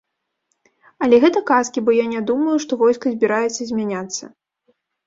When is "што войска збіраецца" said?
2.67-3.61